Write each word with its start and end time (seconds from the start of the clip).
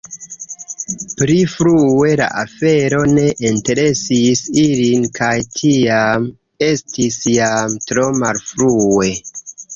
Pli 1.17 1.33
frue 1.55 2.15
la 2.21 2.29
afero 2.43 3.01
ne 3.11 3.25
interesis 3.49 4.41
ilin 4.63 5.05
kaj 5.19 5.35
tiam 5.59 6.27
estis 6.71 7.21
jam 7.37 7.79
tro 7.87 8.09
malfrue.” 8.27 9.15